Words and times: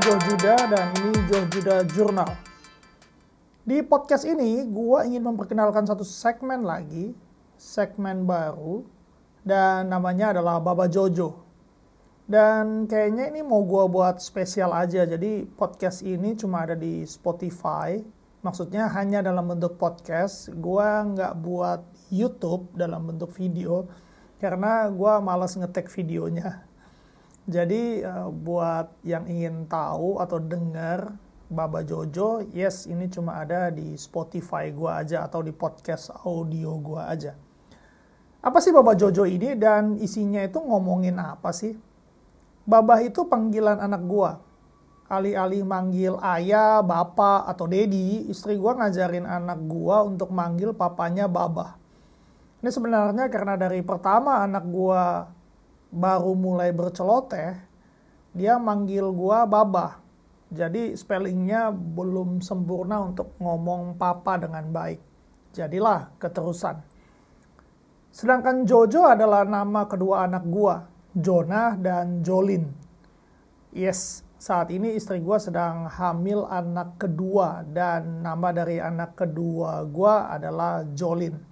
Joe 0.00 0.16
Juda 0.24 0.56
dan 0.72 0.88
ini 1.04 1.12
Joe 1.28 1.44
Juda 1.52 1.84
Journal. 1.84 2.32
Di 3.60 3.84
podcast 3.84 4.24
ini, 4.24 4.64
gue 4.64 4.98
ingin 5.04 5.20
memperkenalkan 5.20 5.84
satu 5.84 6.00
segmen 6.00 6.64
lagi, 6.64 7.12
segmen 7.60 8.24
baru, 8.24 8.88
dan 9.44 9.92
namanya 9.92 10.32
adalah 10.32 10.64
Baba 10.64 10.88
Jojo. 10.88 11.44
Dan 12.24 12.88
kayaknya 12.88 13.36
ini 13.36 13.44
mau 13.44 13.60
gue 13.68 13.84
buat 13.92 14.16
spesial 14.24 14.72
aja, 14.72 15.04
jadi 15.04 15.44
podcast 15.60 16.00
ini 16.00 16.40
cuma 16.40 16.64
ada 16.64 16.72
di 16.72 17.04
Spotify. 17.04 18.00
Maksudnya 18.40 18.88
hanya 18.96 19.20
dalam 19.20 19.44
bentuk 19.44 19.76
podcast, 19.76 20.48
gue 20.56 20.88
nggak 20.88 21.36
buat 21.44 21.84
YouTube 22.08 22.72
dalam 22.80 23.12
bentuk 23.12 23.28
video, 23.36 23.92
karena 24.40 24.88
gue 24.88 25.12
malas 25.20 25.52
ngetek 25.52 25.92
videonya. 25.92 26.71
Jadi 27.42 28.06
uh, 28.06 28.30
buat 28.30 29.02
yang 29.02 29.26
ingin 29.26 29.66
tahu 29.66 30.22
atau 30.22 30.38
dengar 30.38 31.10
Baba 31.50 31.82
Jojo, 31.82 32.46
yes 32.54 32.86
ini 32.86 33.10
cuma 33.10 33.42
ada 33.42 33.68
di 33.68 33.98
Spotify 33.98 34.70
gua 34.70 35.02
aja 35.02 35.26
atau 35.26 35.42
di 35.42 35.50
podcast 35.50 36.14
audio 36.22 36.78
gua 36.78 37.10
aja. 37.10 37.34
Apa 38.42 38.62
sih 38.62 38.70
Baba 38.70 38.94
Jojo 38.94 39.26
ini 39.26 39.58
dan 39.58 39.98
isinya 39.98 40.38
itu 40.38 40.62
ngomongin 40.62 41.18
apa 41.18 41.50
sih? 41.50 41.74
Baba 42.62 43.02
itu 43.02 43.26
panggilan 43.26 43.82
anak 43.82 44.02
gua. 44.06 44.38
Alih-alih 45.10 45.66
manggil 45.66 46.16
ayah, 46.22 46.80
bapak, 46.80 47.44
atau 47.50 47.66
dedi, 47.66 48.32
istri 48.32 48.54
gua 48.54 48.78
ngajarin 48.78 49.26
anak 49.26 49.60
gua 49.66 50.06
untuk 50.06 50.30
manggil 50.30 50.72
papanya 50.72 51.26
Baba. 51.26 51.74
Ini 52.62 52.70
sebenarnya 52.70 53.26
karena 53.28 53.58
dari 53.58 53.82
pertama 53.82 54.40
anak 54.40 54.64
gua 54.70 55.26
baru 55.92 56.32
mulai 56.32 56.72
berceloteh, 56.72 57.60
dia 58.32 58.56
manggil 58.56 59.12
gua 59.12 59.44
Baba. 59.44 60.00
Jadi 60.52 60.96
spellingnya 60.96 61.72
belum 61.72 62.40
sempurna 62.44 63.00
untuk 63.00 63.32
ngomong 63.40 63.96
papa 63.96 64.40
dengan 64.40 64.68
baik. 64.68 65.00
Jadilah 65.52 66.12
keterusan. 66.16 66.80
Sedangkan 68.12 68.68
Jojo 68.68 69.08
adalah 69.08 69.48
nama 69.48 69.88
kedua 69.88 70.28
anak 70.28 70.44
gua, 70.44 70.84
Jonah 71.16 71.76
dan 71.80 72.20
Jolin. 72.20 72.68
Yes, 73.72 74.20
saat 74.36 74.68
ini 74.68 74.92
istri 74.92 75.24
gua 75.24 75.40
sedang 75.40 75.88
hamil 75.88 76.44
anak 76.44 77.00
kedua 77.00 77.64
dan 77.64 78.20
nama 78.20 78.52
dari 78.52 78.76
anak 78.76 79.16
kedua 79.16 79.88
gua 79.88 80.28
adalah 80.28 80.84
Jolin. 80.92 81.51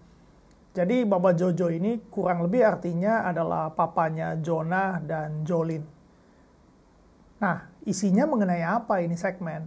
Jadi 0.71 1.03
Baba 1.03 1.35
Jojo 1.35 1.67
ini 1.67 1.99
kurang 2.07 2.47
lebih 2.47 2.63
artinya 2.63 3.27
adalah 3.27 3.75
papanya 3.75 4.39
Jonah 4.39 5.03
dan 5.03 5.43
Jolin. 5.43 5.83
Nah, 7.43 7.67
isinya 7.83 8.29
mengenai 8.31 8.63
apa 8.63 9.03
ini 9.03 9.19
segmen? 9.19 9.67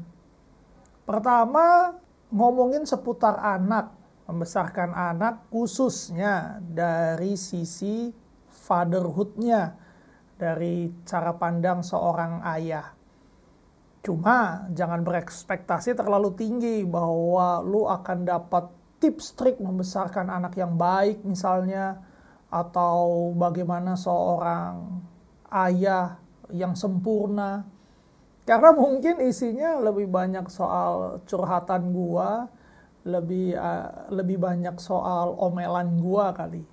Pertama, 1.03 1.91
ngomongin 2.31 2.87
seputar 2.87 3.35
anak, 3.35 3.91
membesarkan 4.31 4.95
anak 4.95 5.51
khususnya 5.51 6.63
dari 6.63 7.35
sisi 7.35 8.07
fatherhoodnya, 8.47 9.75
dari 10.39 10.87
cara 11.03 11.35
pandang 11.35 11.83
seorang 11.83 12.39
ayah. 12.47 12.95
Cuma 14.03 14.67
jangan 14.71 15.03
berekspektasi 15.03 15.99
terlalu 15.99 16.31
tinggi 16.39 16.87
bahwa 16.87 17.59
lu 17.59 17.87
akan 17.91 18.23
dapat 18.23 18.82
tips 19.03 19.35
trik 19.35 19.59
membesarkan 19.59 20.31
anak 20.31 20.55
yang 20.55 20.79
baik 20.79 21.27
misalnya 21.27 21.99
atau 22.47 23.35
bagaimana 23.35 23.99
seorang 23.99 25.03
ayah 25.51 26.15
yang 26.47 26.71
sempurna. 26.71 27.67
Karena 28.47 28.71
mungkin 28.71 29.19
isinya 29.23 29.79
lebih 29.83 30.07
banyak 30.07 30.47
soal 30.47 31.19
curhatan 31.27 31.91
gua 31.91 32.47
lebih 33.03 33.51
uh, 33.59 34.07
lebih 34.15 34.39
banyak 34.39 34.79
soal 34.79 35.35
omelan 35.35 35.99
gua 35.99 36.31
kali. 36.31 36.63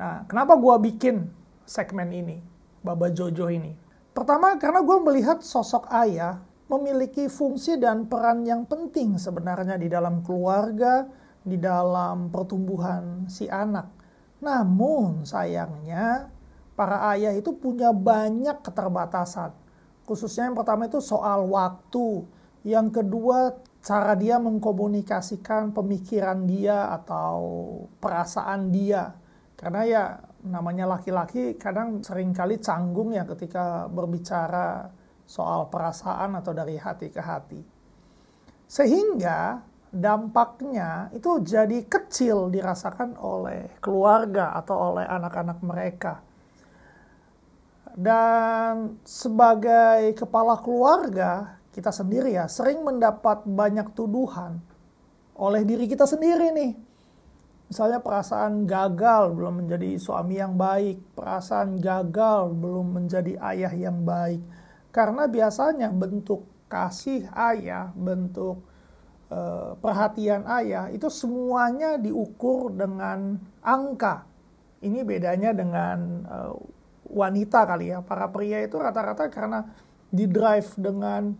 Nah 0.00 0.24
kenapa 0.24 0.56
gua 0.56 0.80
bikin 0.80 1.28
segmen 1.68 2.08
ini 2.12 2.40
Baba 2.80 3.12
Jojo 3.12 3.52
ini? 3.52 3.76
Pertama 4.16 4.56
karena 4.56 4.80
gua 4.80 5.00
melihat 5.00 5.44
sosok 5.44 5.88
ayah 5.92 6.40
memiliki 6.72 7.28
fungsi 7.28 7.76
dan 7.76 8.08
peran 8.08 8.44
yang 8.48 8.64
penting 8.64 9.20
sebenarnya 9.20 9.76
di 9.76 9.92
dalam 9.92 10.24
keluarga 10.24 11.04
di 11.42 11.58
dalam 11.58 12.30
pertumbuhan 12.30 13.26
si 13.26 13.50
anak. 13.50 13.90
Namun 14.42 15.22
sayangnya 15.22 16.30
para 16.74 17.10
ayah 17.14 17.34
itu 17.34 17.54
punya 17.54 17.94
banyak 17.94 18.62
keterbatasan. 18.62 19.54
Khususnya 20.02 20.50
yang 20.50 20.58
pertama 20.58 20.90
itu 20.90 20.98
soal 20.98 21.46
waktu. 21.46 22.26
Yang 22.62 23.02
kedua 23.02 23.58
cara 23.82 24.14
dia 24.14 24.38
mengkomunikasikan 24.38 25.74
pemikiran 25.74 26.46
dia 26.46 26.90
atau 26.94 27.38
perasaan 27.98 28.70
dia. 28.70 29.14
Karena 29.58 29.82
ya 29.86 30.04
namanya 30.42 30.98
laki-laki 30.98 31.54
kadang 31.54 32.02
sering 32.02 32.34
kali 32.34 32.58
canggung 32.58 33.14
ya 33.14 33.22
ketika 33.22 33.86
berbicara 33.86 34.90
soal 35.22 35.70
perasaan 35.70 36.34
atau 36.38 36.50
dari 36.50 36.74
hati 36.78 37.14
ke 37.14 37.22
hati. 37.22 37.62
Sehingga 38.66 39.62
dampaknya 39.92 41.12
itu 41.12 41.44
jadi 41.44 41.84
kecil 41.84 42.48
dirasakan 42.48 43.20
oleh 43.20 43.76
keluarga 43.84 44.56
atau 44.56 44.96
oleh 44.96 45.04
anak-anak 45.04 45.60
mereka. 45.60 46.24
Dan 47.92 49.04
sebagai 49.04 50.16
kepala 50.16 50.56
keluarga, 50.64 51.60
kita 51.76 51.92
sendiri 51.92 52.32
ya 52.32 52.48
sering 52.48 52.80
mendapat 52.80 53.44
banyak 53.44 53.92
tuduhan 53.92 54.64
oleh 55.36 55.60
diri 55.68 55.84
kita 55.84 56.08
sendiri 56.08 56.56
nih. 56.56 56.72
Misalnya 57.68 58.00
perasaan 58.00 58.64
gagal 58.64 59.32
belum 59.36 59.64
menjadi 59.64 59.96
suami 60.00 60.40
yang 60.40 60.56
baik, 60.56 61.16
perasaan 61.16 61.80
gagal 61.80 62.52
belum 62.56 62.96
menjadi 62.96 63.36
ayah 63.52 63.72
yang 63.72 64.04
baik. 64.04 64.40
Karena 64.92 65.24
biasanya 65.24 65.88
bentuk 65.88 66.48
kasih 66.68 67.28
ayah, 67.32 67.92
bentuk 67.96 68.71
perhatian 69.78 70.44
ayah 70.60 70.90
itu 70.92 71.08
semuanya 71.08 71.96
diukur 71.96 72.74
dengan 72.74 73.38
angka. 73.62 74.26
Ini 74.82 75.06
bedanya 75.06 75.54
dengan 75.54 75.98
uh, 76.26 76.54
wanita 77.06 77.64
kali 77.64 77.94
ya. 77.94 78.02
Para 78.02 78.26
pria 78.28 78.62
itu 78.66 78.76
rata-rata 78.76 79.30
karena 79.30 79.62
di 80.10 80.26
drive 80.26 80.74
dengan 80.74 81.32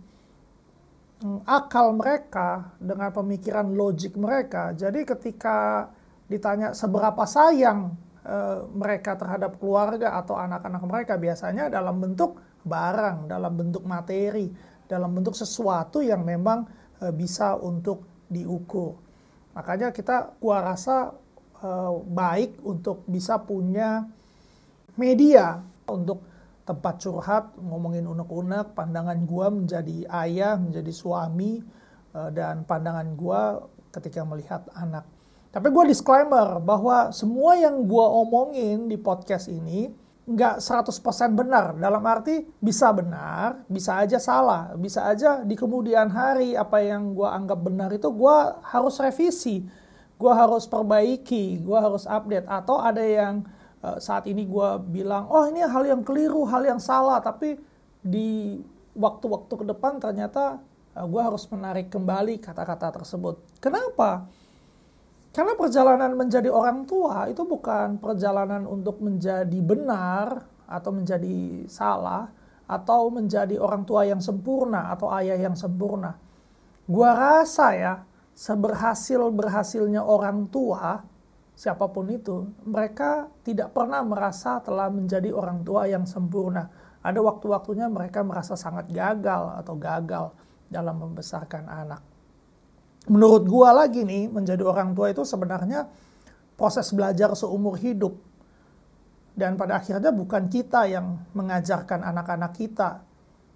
um, 1.27 1.43
akal 1.43 1.91
mereka, 1.99 2.71
dengan 2.79 3.11
pemikiran 3.11 3.67
logik 3.75 4.15
mereka. 4.15 4.71
Jadi 4.79 5.03
ketika 5.03 5.91
ditanya 6.31 6.71
seberapa 6.73 7.27
sayang 7.27 7.99
uh, 8.23 8.63
mereka 8.71 9.19
terhadap 9.19 9.59
keluarga 9.59 10.17
atau 10.23 10.39
anak-anak 10.39 10.83
mereka 10.87 11.15
biasanya 11.19 11.67
dalam 11.67 11.99
bentuk 11.99 12.39
barang, 12.63 13.27
dalam 13.27 13.53
bentuk 13.59 13.83
materi, 13.83 14.55
dalam 14.87 15.11
bentuk 15.11 15.35
sesuatu 15.35 15.99
yang 15.99 16.23
memang 16.23 16.63
Eh, 16.63 16.82
bisa 17.11 17.59
untuk 17.59 18.07
diukur. 18.31 19.01
Makanya 19.59 19.91
kita 19.91 20.39
gua 20.39 20.63
rasa 20.63 21.11
uh, 21.65 21.93
baik 22.07 22.63
untuk 22.63 23.03
bisa 23.11 23.43
punya 23.43 24.07
media 24.95 25.59
untuk 25.91 26.23
tempat 26.63 27.03
curhat, 27.03 27.59
ngomongin 27.59 28.07
unek-unek, 28.07 28.79
pandangan 28.79 29.19
gua 29.27 29.51
menjadi 29.51 30.07
ayah, 30.23 30.55
menjadi 30.55 30.95
suami, 30.95 31.59
uh, 32.15 32.31
dan 32.31 32.63
pandangan 32.63 33.09
gua 33.19 33.67
ketika 33.91 34.23
melihat 34.23 34.65
anak. 34.73 35.05
Tapi 35.53 35.69
gue 35.69 35.93
disclaimer 35.93 36.57
bahwa 36.65 37.13
semua 37.13 37.61
yang 37.61 37.85
gue 37.85 38.07
omongin 38.25 38.89
di 38.89 38.97
podcast 38.97 39.53
ini 39.53 39.93
nggak 40.23 40.63
100% 40.63 41.35
benar. 41.35 41.75
Dalam 41.75 42.03
arti 42.07 42.47
bisa 42.63 42.95
benar, 42.95 43.67
bisa 43.67 43.99
aja 43.99 44.23
salah, 44.23 44.71
bisa 44.79 45.03
aja 45.11 45.43
di 45.43 45.59
kemudian 45.59 46.07
hari 46.15 46.55
apa 46.55 46.79
yang 46.79 47.19
gue 47.19 47.27
anggap 47.27 47.59
benar 47.59 47.91
itu 47.91 48.07
gue 48.07 48.37
harus 48.63 48.95
revisi, 49.03 49.67
gue 50.15 50.33
harus 50.33 50.71
perbaiki, 50.71 51.59
gue 51.59 51.79
harus 51.79 52.07
update. 52.07 52.47
Atau 52.47 52.79
ada 52.79 53.03
yang 53.03 53.43
uh, 53.83 53.99
saat 53.99 54.31
ini 54.31 54.47
gue 54.47 54.69
bilang, 54.95 55.27
oh 55.27 55.51
ini 55.51 55.67
hal 55.67 55.83
yang 55.83 56.07
keliru, 56.07 56.47
hal 56.47 56.63
yang 56.63 56.79
salah, 56.79 57.19
tapi 57.19 57.59
di 58.03 58.63
waktu-waktu 58.95 59.51
ke 59.51 59.65
depan 59.75 59.99
ternyata 59.99 60.63
eh, 60.95 61.07
gue 61.07 61.23
harus 61.23 61.47
menarik 61.51 61.91
kembali 61.91 62.39
kata-kata 62.39 63.03
tersebut. 63.03 63.43
Kenapa? 63.59 64.31
Karena 65.33 65.57
perjalanan 65.57 66.13
menjadi 66.13 66.53
orang 66.53 66.85
tua 66.85 67.25
itu 67.25 67.41
bukan 67.49 67.97
perjalanan 67.97 68.69
untuk 68.69 69.01
menjadi 69.01 69.59
benar 69.65 70.45
atau 70.69 70.93
menjadi 70.93 71.65
salah 71.73 72.29
atau 72.69 73.09
menjadi 73.09 73.57
orang 73.57 73.89
tua 73.89 74.05
yang 74.05 74.21
sempurna 74.21 74.93
atau 74.93 75.09
ayah 75.17 75.41
yang 75.41 75.57
sempurna. 75.57 76.21
Gua 76.85 77.17
rasa 77.17 77.73
ya, 77.73 77.95
seberhasil-berhasilnya 78.37 80.05
orang 80.05 80.53
tua, 80.53 81.01
siapa 81.57 81.89
pun 81.89 82.13
itu, 82.13 82.53
mereka 82.69 83.33
tidak 83.41 83.73
pernah 83.73 84.05
merasa 84.05 84.61
telah 84.61 84.93
menjadi 84.93 85.33
orang 85.33 85.65
tua 85.65 85.89
yang 85.89 86.05
sempurna. 86.05 86.69
ada 87.03 87.19
waktu-waktunya 87.19 87.91
mereka 87.91 88.23
merasa 88.23 88.55
sangat 88.55 88.87
gagal 88.95 89.59
atau 89.59 89.75
gagal 89.75 90.31
dalam 90.71 91.03
membesarkan 91.03 91.67
anak. 91.67 92.12
Menurut 93.11 93.45
gua 93.51 93.75
lagi 93.75 94.07
nih, 94.07 94.31
menjadi 94.31 94.63
orang 94.63 94.95
tua 94.95 95.11
itu 95.11 95.27
sebenarnya 95.27 95.91
proses 96.55 96.91
belajar 96.95 97.35
seumur 97.35 97.75
hidup. 97.81 98.15
Dan 99.33 99.57
pada 99.57 99.81
akhirnya 99.81 100.13
bukan 100.13 100.47
kita 100.47 100.87
yang 100.87 101.19
mengajarkan 101.33 102.05
anak-anak 102.05 102.53
kita, 102.53 103.01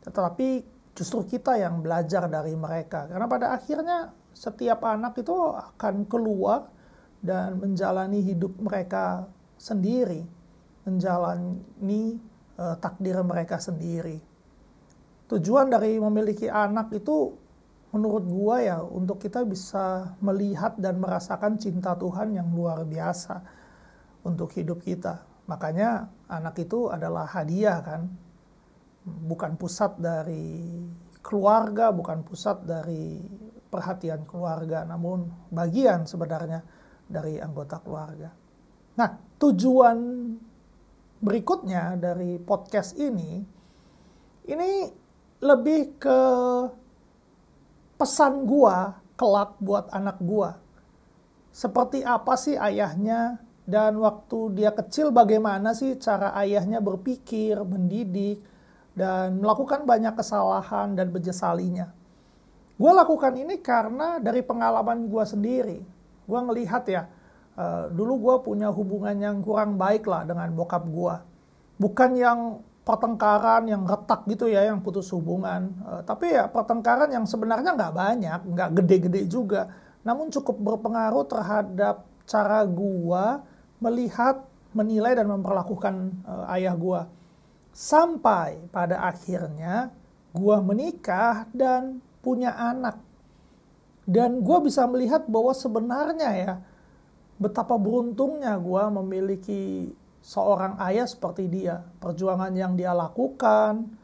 tetapi 0.02 0.64
justru 0.96 1.36
kita 1.36 1.60
yang 1.60 1.84
belajar 1.84 2.26
dari 2.26 2.56
mereka. 2.56 3.04
Karena 3.06 3.28
pada 3.28 3.52
akhirnya 3.52 4.10
setiap 4.32 4.82
anak 4.82 5.20
itu 5.20 5.36
akan 5.36 6.08
keluar 6.08 6.72
dan 7.20 7.60
menjalani 7.60 8.24
hidup 8.24 8.56
mereka 8.56 9.28
sendiri, 9.60 10.24
menjalani 10.88 12.16
uh, 12.56 12.76
takdir 12.80 13.20
mereka 13.20 13.60
sendiri. 13.60 14.16
Tujuan 15.28 15.68
dari 15.68 16.00
memiliki 16.00 16.48
anak 16.48 16.92
itu 16.96 17.36
menurut 17.96 18.28
gua 18.28 18.60
ya 18.60 18.78
untuk 18.84 19.18
kita 19.24 19.42
bisa 19.48 20.14
melihat 20.20 20.76
dan 20.76 21.00
merasakan 21.00 21.56
cinta 21.56 21.96
Tuhan 21.96 22.36
yang 22.36 22.52
luar 22.52 22.84
biasa 22.84 23.40
untuk 24.28 24.52
hidup 24.52 24.84
kita. 24.84 25.24
Makanya 25.48 26.12
anak 26.28 26.60
itu 26.60 26.92
adalah 26.92 27.24
hadiah 27.24 27.80
kan. 27.80 28.12
Bukan 29.06 29.56
pusat 29.56 29.96
dari 29.96 30.76
keluarga, 31.22 31.94
bukan 31.94 32.26
pusat 32.26 32.66
dari 32.66 33.22
perhatian 33.70 34.26
keluarga, 34.26 34.82
namun 34.86 35.30
bagian 35.50 36.06
sebenarnya 36.06 36.62
dari 37.06 37.38
anggota 37.38 37.78
keluarga. 37.82 38.30
Nah, 38.98 39.10
tujuan 39.38 39.98
berikutnya 41.22 41.98
dari 41.98 42.38
podcast 42.42 42.98
ini, 42.98 43.42
ini 44.46 44.70
lebih 45.42 45.98
ke 46.00 46.20
pesan 47.96 48.44
gua 48.44 49.00
kelak 49.16 49.56
buat 49.58 49.88
anak 49.90 50.20
gua. 50.20 50.60
Seperti 51.50 52.04
apa 52.04 52.36
sih 52.36 52.54
ayahnya 52.54 53.40
dan 53.64 53.96
waktu 53.98 54.54
dia 54.54 54.70
kecil 54.70 55.10
bagaimana 55.10 55.72
sih 55.72 55.96
cara 55.96 56.36
ayahnya 56.38 56.78
berpikir, 56.84 57.56
mendidik, 57.64 58.44
dan 58.92 59.40
melakukan 59.40 59.88
banyak 59.88 60.12
kesalahan 60.14 60.94
dan 60.94 61.10
menyesalinya. 61.10 61.90
Gue 62.76 62.92
lakukan 62.92 63.32
ini 63.34 63.56
karena 63.64 64.20
dari 64.20 64.44
pengalaman 64.44 65.08
gue 65.08 65.24
sendiri. 65.24 65.80
Gue 66.28 66.40
ngelihat 66.44 66.84
ya, 66.86 67.08
Uh, 67.56 67.88
dulu 67.88 68.20
gue 68.20 68.52
punya 68.52 68.68
hubungan 68.68 69.16
yang 69.16 69.40
kurang 69.40 69.80
baik 69.80 70.04
lah 70.04 70.28
dengan 70.28 70.52
bokap 70.52 70.84
gue. 70.92 71.14
Bukan 71.80 72.12
yang 72.12 72.60
pertengkaran 72.86 73.66
yang 73.66 73.82
retak 73.82 74.22
gitu 74.30 74.46
ya, 74.46 74.70
yang 74.70 74.78
putus 74.78 75.10
hubungan. 75.10 75.74
Uh, 75.82 76.06
tapi 76.06 76.30
ya 76.30 76.46
pertengkaran 76.46 77.10
yang 77.10 77.26
sebenarnya 77.26 77.74
nggak 77.74 77.94
banyak, 77.98 78.40
nggak 78.46 78.70
gede-gede 78.78 79.26
juga. 79.26 79.74
Namun 80.06 80.30
cukup 80.30 80.54
berpengaruh 80.62 81.26
terhadap 81.26 82.06
cara 82.30 82.62
gue 82.62 83.24
melihat, 83.82 84.46
menilai 84.70 85.18
dan 85.18 85.26
memperlakukan 85.26 86.14
uh, 86.22 86.54
ayah 86.54 86.78
gue. 86.78 87.02
Sampai 87.74 88.62
pada 88.70 89.02
akhirnya 89.02 89.90
gue 90.30 90.56
menikah 90.62 91.50
dan 91.50 91.98
punya 92.22 92.54
anak. 92.54 93.02
Dan 94.06 94.46
gue 94.46 94.58
bisa 94.62 94.86
melihat 94.86 95.26
bahwa 95.26 95.50
sebenarnya 95.50 96.30
ya, 96.38 96.52
betapa 97.42 97.74
beruntungnya 97.74 98.54
gue 98.62 98.82
memiliki 99.02 99.90
seorang 100.26 100.74
ayah 100.82 101.06
seperti 101.06 101.46
dia. 101.46 101.86
Perjuangan 102.02 102.50
yang 102.50 102.74
dia 102.74 102.90
lakukan, 102.90 103.94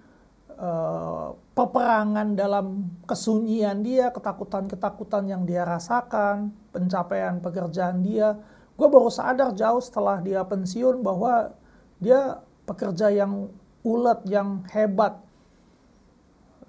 eh, 0.54 1.28
peperangan 1.58 2.38
dalam 2.38 2.94
kesunyian 3.10 3.82
dia, 3.82 4.14
ketakutan-ketakutan 4.14 5.26
yang 5.26 5.42
dia 5.42 5.66
rasakan, 5.66 6.54
pencapaian 6.70 7.42
pekerjaan 7.42 8.06
dia. 8.06 8.38
Gue 8.78 8.86
baru 8.86 9.10
sadar 9.10 9.50
jauh 9.58 9.82
setelah 9.82 10.22
dia 10.22 10.46
pensiun 10.46 11.02
bahwa 11.02 11.50
dia 11.98 12.38
pekerja 12.70 13.10
yang 13.10 13.50
ulet, 13.82 14.22
yang 14.30 14.62
hebat, 14.70 15.18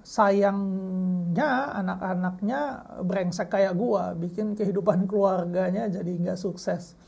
sayangnya 0.03 1.71
anak-anaknya 1.79 2.61
brengsek 3.07 3.47
kayak 3.47 3.73
gue 3.79 4.03
bikin 4.27 4.51
kehidupan 4.51 5.05
keluarganya 5.09 5.87
jadi 5.87 6.11
nggak 6.11 6.35
sukses 6.35 6.99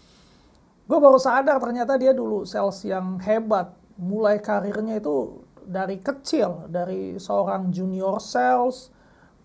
gue 0.86 0.98
baru 1.02 1.18
sadar 1.18 1.58
ternyata 1.58 1.98
dia 1.98 2.14
dulu 2.14 2.46
sales 2.46 2.78
yang 2.86 3.18
hebat 3.22 3.74
mulai 3.98 4.38
karirnya 4.38 5.02
itu 5.02 5.42
dari 5.66 5.98
kecil 5.98 6.70
dari 6.70 7.18
seorang 7.18 7.74
junior 7.74 8.22
sales 8.22 8.94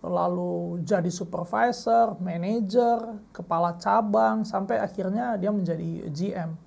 lalu 0.01 0.81
jadi 0.81 1.13
supervisor, 1.13 2.17
manager, 2.17 3.21
kepala 3.29 3.77
cabang 3.77 4.41
sampai 4.41 4.81
akhirnya 4.81 5.37
dia 5.37 5.53
menjadi 5.53 6.09
GM. 6.09 6.57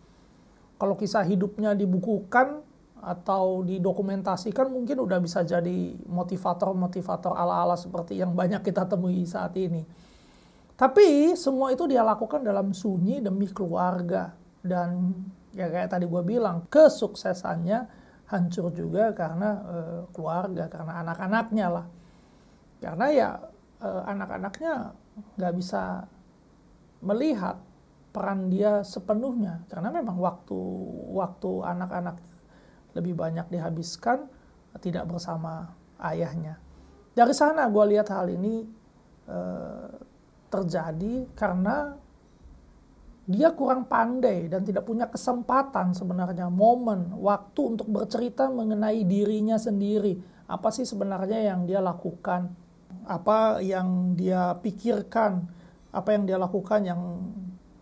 Kalau 0.78 0.94
kisah 0.94 1.26
hidupnya 1.26 1.74
dibukukan 1.74 2.62
atau 3.04 3.66
didokumentasikan 3.66 4.70
mungkin 4.70 5.02
udah 5.02 5.18
bisa 5.18 5.42
jadi 5.42 5.98
motivator-motivator 6.06 7.34
ala-ala 7.34 7.74
seperti 7.74 8.22
yang 8.22 8.32
banyak 8.32 8.62
kita 8.62 8.86
temui 8.86 9.26
saat 9.26 9.52
ini. 9.58 9.82
Tapi 10.74 11.34
semua 11.38 11.70
itu 11.70 11.86
dia 11.90 12.02
lakukan 12.06 12.42
dalam 12.42 12.70
sunyi 12.70 13.18
demi 13.22 13.46
keluarga. 13.50 14.34
Dan 14.64 15.12
ya 15.52 15.68
kayak 15.68 15.92
tadi 15.92 16.08
gue 16.08 16.22
bilang, 16.24 16.64
kesuksesannya 16.72 17.84
hancur 18.32 18.72
juga 18.72 19.12
karena 19.12 19.50
uh, 19.60 20.00
keluarga, 20.16 20.72
karena 20.72 21.04
anak-anaknya 21.04 21.66
lah. 21.68 21.86
Karena 22.80 23.06
ya 23.12 23.28
uh, 23.84 24.02
anak-anaknya 24.08 24.96
nggak 25.36 25.54
bisa 25.54 26.08
melihat 27.04 27.60
peran 28.16 28.48
dia 28.48 28.80
sepenuhnya. 28.80 29.68
Karena 29.68 29.92
memang 29.92 30.16
waktu 30.16 30.58
waktu 31.12 31.50
anak-anak 31.60 32.16
lebih 32.94 33.18
banyak 33.18 33.46
dihabiskan 33.50 34.30
tidak 34.78 35.06
bersama 35.10 35.74
ayahnya. 36.00 36.58
Dari 37.14 37.34
sana 37.34 37.70
gue 37.70 37.84
lihat 37.94 38.10
hal 38.10 38.26
ini 38.26 38.66
eh, 39.30 39.90
terjadi 40.50 41.30
karena 41.34 41.94
dia 43.24 43.56
kurang 43.56 43.88
pandai 43.88 44.52
dan 44.52 44.68
tidak 44.68 44.84
punya 44.84 45.08
kesempatan 45.08 45.96
sebenarnya 45.96 46.52
momen 46.52 47.08
waktu 47.16 47.76
untuk 47.76 47.88
bercerita 47.88 48.52
mengenai 48.52 49.00
dirinya 49.08 49.56
sendiri. 49.56 50.20
Apa 50.44 50.68
sih 50.68 50.84
sebenarnya 50.84 51.40
yang 51.40 51.64
dia 51.64 51.80
lakukan? 51.80 52.52
Apa 53.08 53.64
yang 53.64 54.12
dia 54.12 54.52
pikirkan? 54.60 55.40
Apa 55.88 56.12
yang 56.12 56.28
dia 56.28 56.36
lakukan 56.36 56.84
yang 56.84 57.00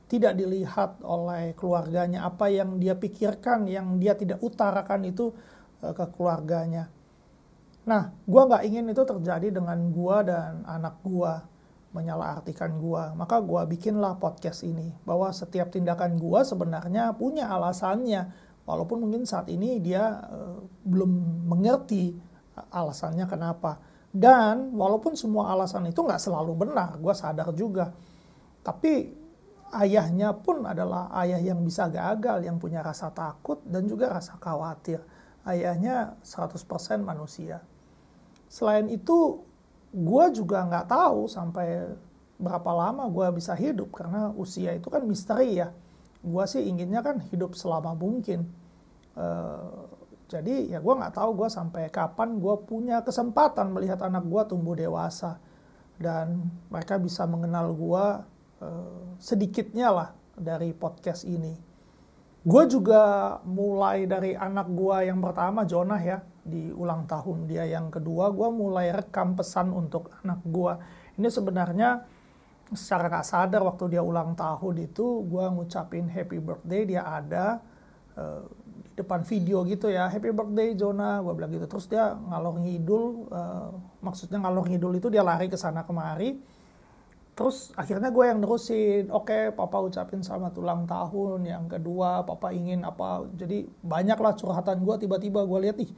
tidak 0.07 0.39
dilihat 0.39 1.03
oleh 1.03 1.59
keluarganya? 1.59 2.23
Apa 2.23 2.47
yang 2.47 2.79
dia 2.79 2.95
pikirkan 2.95 3.67
yang 3.67 3.99
dia 3.99 4.15
tidak 4.15 4.39
utarakan 4.39 5.11
itu 5.11 5.35
uh, 5.83 5.91
ke 5.91 6.07
keluarganya? 6.15 6.87
Nah 7.83 8.15
gue 8.15 8.43
nggak 8.47 8.63
ingin 8.63 8.95
itu 8.95 9.03
terjadi 9.03 9.59
dengan 9.59 9.91
gue 9.91 10.17
dan 10.23 10.63
anak 10.71 11.03
gue 11.03 11.35
menyalahartikan 11.93 12.77
gue 12.77 13.03
maka 13.17 13.41
gue 13.41 13.63
bikinlah 13.77 14.17
podcast 14.17 14.65
ini 14.65 14.93
bahwa 15.05 15.29
setiap 15.33 15.69
tindakan 15.73 16.17
gue 16.17 16.41
sebenarnya 16.45 17.13
punya 17.17 17.49
alasannya 17.49 18.33
walaupun 18.65 19.05
mungkin 19.05 19.29
saat 19.29 19.49
ini 19.53 19.81
dia 19.81 20.21
uh, 20.29 20.61
belum 20.85 21.47
mengerti 21.49 22.17
alasannya 22.73 23.29
kenapa 23.29 23.81
dan 24.13 24.73
walaupun 24.77 25.17
semua 25.17 25.53
alasan 25.53 25.89
itu 25.89 26.01
nggak 26.05 26.21
selalu 26.21 26.69
benar 26.69 26.97
gue 27.01 27.15
sadar 27.17 27.49
juga 27.57 27.93
tapi 28.63 29.23
ayahnya 29.73 30.37
pun 30.37 30.63
adalah 30.69 31.09
ayah 31.25 31.41
yang 31.41 31.65
bisa 31.65 31.89
gagal, 31.89 32.45
yang 32.45 32.61
punya 32.61 32.85
rasa 32.85 33.09
takut 33.11 33.59
dan 33.65 33.89
juga 33.89 34.13
rasa 34.13 34.37
khawatir. 34.37 35.01
Ayahnya 35.43 36.21
100% 36.23 37.03
manusia. 37.03 37.65
Selain 38.47 38.87
itu, 38.93 39.43
gue 39.93 40.25
juga 40.33 40.65
nggak 40.65 40.89
tahu 40.89 41.29
sampai 41.29 41.93
berapa 42.41 42.71
lama 42.75 43.07
gue 43.13 43.39
bisa 43.39 43.55
hidup 43.55 43.93
karena 43.95 44.33
usia 44.35 44.75
itu 44.75 44.89
kan 44.89 45.05
misteri 45.05 45.61
ya. 45.61 45.71
Gue 46.23 46.45
sih 46.49 46.65
inginnya 46.65 47.05
kan 47.05 47.21
hidup 47.31 47.55
selama 47.55 47.93
mungkin. 47.95 48.49
Uh, 49.13 49.87
jadi 50.33 50.73
ya 50.73 50.81
gue 50.81 50.95
nggak 50.97 51.15
tahu 51.21 51.37
gue 51.45 51.49
sampai 51.53 51.93
kapan 51.93 52.41
gue 52.41 52.55
punya 52.65 53.05
kesempatan 53.05 53.69
melihat 53.77 54.01
anak 54.01 54.25
gue 54.25 54.43
tumbuh 54.49 54.73
dewasa 54.73 55.37
dan 56.01 56.49
mereka 56.73 56.97
bisa 56.97 57.29
mengenal 57.29 57.77
gue 57.77 58.05
Eh, 58.63 59.03
sedikitnya 59.19 59.91
lah 59.91 60.09
dari 60.39 60.71
podcast 60.71 61.27
ini. 61.27 61.72
Gue 62.43 62.67
juga 62.67 63.03
mulai 63.47 64.03
dari 64.11 64.35
anak 64.35 64.67
gue 64.75 65.07
yang 65.07 65.23
pertama 65.23 65.63
Jonah 65.63 66.03
ya 66.03 66.27
di 66.43 66.75
ulang 66.75 67.07
tahun 67.07 67.47
dia 67.47 67.63
yang 67.71 67.87
kedua 67.87 68.35
gue 68.35 68.49
mulai 68.51 68.91
rekam 68.91 69.39
pesan 69.39 69.71
untuk 69.71 70.11
anak 70.27 70.43
gue. 70.43 70.75
Ini 71.23 71.31
sebenarnya 71.31 72.03
secara 72.75 73.07
gak 73.07 73.27
sadar 73.31 73.63
waktu 73.63 73.95
dia 73.95 74.03
ulang 74.03 74.35
tahun 74.35 74.91
itu 74.91 75.23
gue 75.31 75.45
ngucapin 75.55 76.11
happy 76.11 76.43
birthday 76.43 76.83
dia 76.83 77.07
ada 77.07 77.63
uh, 78.19 78.43
di 78.67 78.91
depan 78.99 79.23
video 79.23 79.63
gitu 79.63 79.87
ya 79.87 80.11
happy 80.11 80.35
birthday 80.35 80.75
Jonah. 80.75 81.23
Gue 81.23 81.39
bilang 81.39 81.55
gitu. 81.55 81.71
Terus 81.71 81.87
dia 81.87 82.11
ngalor 82.11 82.59
ngidul 82.59 83.31
uh, 83.31 83.71
maksudnya 84.03 84.43
ngalor 84.43 84.67
ngidul 84.67 84.99
itu 84.99 85.07
dia 85.15 85.23
lari 85.23 85.47
ke 85.47 85.55
sana 85.55 85.87
kemari 85.87 86.43
terus 87.33 87.73
akhirnya 87.81 88.13
gue 88.13 88.25
yang 88.29 88.45
nerusin 88.45 89.09
oke 89.09 89.33
okay, 89.33 89.43
papa 89.53 89.81
ucapin 89.81 90.21
selamat 90.21 90.53
ulang 90.61 90.85
tahun 90.85 91.49
yang 91.49 91.65
kedua 91.65 92.29
papa 92.29 92.53
ingin 92.53 92.85
apa 92.85 93.25
jadi 93.33 93.65
banyak 93.81 94.19
lah 94.21 94.37
curhatan 94.37 94.85
gue 94.85 94.97
tiba-tiba 95.09 95.41
gue 95.49 95.59
lihat 95.65 95.77
ih 95.81 95.93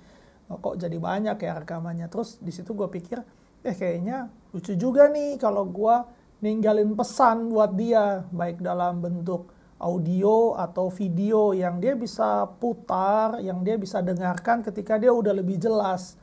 kok 0.47 0.76
jadi 0.79 0.95
banyak 0.95 1.37
ya 1.41 1.53
rekamannya 1.59 2.07
terus 2.07 2.38
di 2.38 2.55
situ 2.55 2.71
gue 2.76 2.87
pikir 2.87 3.19
eh 3.67 3.75
kayaknya 3.75 4.31
lucu 4.55 4.79
juga 4.79 5.11
nih 5.11 5.41
kalau 5.41 5.67
gue 5.67 5.97
ninggalin 6.45 6.93
pesan 6.95 7.50
buat 7.50 7.73
dia 7.75 8.29
baik 8.31 8.61
dalam 8.61 9.00
bentuk 9.00 9.50
audio 9.81 10.55
atau 10.55 10.88
video 10.88 11.53
yang 11.53 11.83
dia 11.83 11.93
bisa 11.93 12.49
putar, 12.57 13.43
yang 13.43 13.61
dia 13.61 13.76
bisa 13.76 14.00
dengarkan 14.00 14.62
ketika 14.64 14.97
dia 14.97 15.11
udah 15.11 15.35
lebih 15.37 15.61
jelas. 15.61 16.17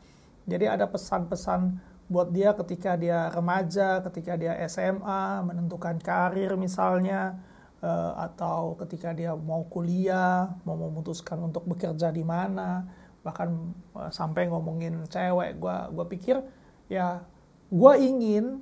Jadi 0.49 0.65
ada 0.65 0.89
pesan-pesan 0.89 1.90
buat 2.11 2.35
dia 2.35 2.51
ketika 2.51 2.99
dia 2.99 3.31
remaja, 3.31 4.03
ketika 4.03 4.35
dia 4.35 4.59
SMA, 4.67 5.47
menentukan 5.47 5.95
karir 6.03 6.59
misalnya, 6.59 7.39
eh, 7.79 8.11
atau 8.19 8.75
ketika 8.83 9.15
dia 9.15 9.31
mau 9.31 9.63
kuliah, 9.71 10.51
mau 10.67 10.75
memutuskan 10.75 11.39
untuk 11.39 11.63
bekerja 11.63 12.11
di 12.11 12.19
mana, 12.27 12.83
bahkan 13.23 13.71
eh, 13.95 14.11
sampai 14.11 14.51
ngomongin 14.51 15.07
cewek, 15.07 15.55
gue 15.55 15.75
gua 15.95 16.05
pikir 16.11 16.43
ya 16.91 17.23
gue 17.71 17.93
ingin 18.03 18.59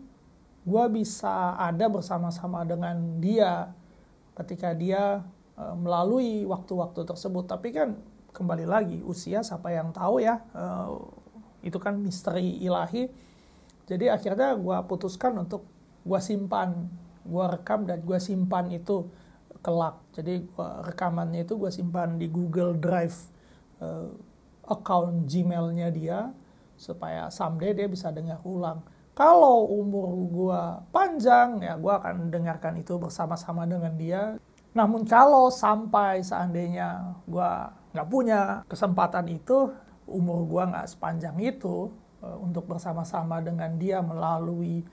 gue 0.62 0.86
bisa 0.94 1.58
ada 1.58 1.90
bersama-sama 1.90 2.62
dengan 2.62 3.18
dia 3.18 3.74
ketika 4.38 4.78
dia 4.78 5.26
uh, 5.58 5.74
melalui 5.74 6.46
waktu-waktu 6.46 7.10
tersebut. 7.10 7.50
Tapi 7.50 7.74
kan 7.74 7.98
kembali 8.30 8.70
lagi 8.70 9.02
usia 9.02 9.42
siapa 9.42 9.74
yang 9.74 9.90
tahu 9.90 10.22
ya 10.22 10.38
itu 11.66 11.78
kan 11.82 11.98
misteri 12.00 12.60
ilahi. 12.64 13.10
Jadi 13.90 14.06
akhirnya 14.06 14.54
gue 14.54 14.78
putuskan 14.86 15.34
untuk 15.42 15.66
gue 16.06 16.22
simpan, 16.22 16.86
gue 17.26 17.46
rekam 17.50 17.90
dan 17.90 18.06
gue 18.06 18.22
simpan 18.22 18.70
itu 18.70 19.10
kelak. 19.66 19.98
Jadi 20.14 20.46
gua, 20.54 20.86
rekamannya 20.86 21.42
itu 21.42 21.58
gue 21.58 21.74
simpan 21.74 22.22
di 22.22 22.30
Google 22.30 22.78
Drive 22.78 23.18
uh, 23.82 24.14
account 24.70 25.26
Gmailnya 25.26 25.90
dia 25.90 26.30
supaya 26.78 27.34
someday 27.34 27.74
dia 27.74 27.90
bisa 27.90 28.14
dengar 28.14 28.40
ulang. 28.46 28.86
Kalau 29.18 29.68
umur 29.68 30.16
gue 30.32 30.62
panjang, 30.96 31.60
ya 31.60 31.76
gue 31.76 31.92
akan 31.92 32.32
dengarkan 32.32 32.80
itu 32.80 32.96
bersama-sama 32.96 33.68
dengan 33.68 33.92
dia. 34.00 34.40
Namun 34.72 35.04
kalau 35.04 35.52
sampai 35.52 36.24
seandainya 36.24 37.20
gue 37.28 37.52
nggak 37.92 38.08
punya 38.08 38.64
kesempatan 38.72 39.28
itu, 39.28 39.74
umur 40.08 40.48
gue 40.48 40.64
nggak 40.72 40.88
sepanjang 40.88 41.36
itu 41.42 41.92
untuk 42.22 42.68
bersama-sama 42.68 43.40
dengan 43.40 43.76
dia 43.80 44.04
melalui 44.04 44.84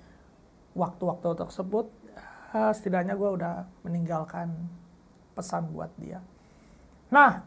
waktu-waktu 0.77 1.47
tersebut, 1.47 1.87
uh, 2.55 2.73
setidaknya 2.73 3.19
gue 3.19 3.31
udah 3.41 3.55
meninggalkan 3.83 4.53
pesan 5.35 5.69
buat 5.73 5.91
dia. 5.99 6.23
Nah, 7.11 7.43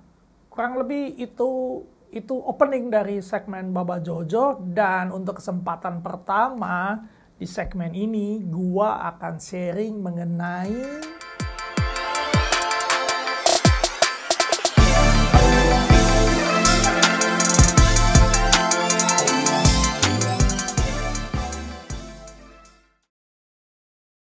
kurang 0.51 0.79
lebih 0.79 1.15
itu 1.17 1.81
itu 2.09 2.33
opening 2.33 2.89
dari 2.89 3.21
segmen 3.21 3.69
Baba 3.69 4.01
Jojo 4.01 4.57
dan 4.73 5.13
untuk 5.13 5.37
kesempatan 5.37 6.01
pertama 6.01 7.05
di 7.37 7.45
segmen 7.45 7.93
ini 7.93 8.41
gua 8.49 9.13
akan 9.13 9.37
sharing 9.37 10.01
mengenai 10.01 10.75